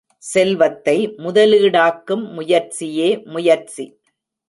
செல்வத்தை 0.23 0.95
முதலீடாக்கும் 1.17 2.25
முயற்சியே 2.31 3.09
முயற்சி. 3.25 3.85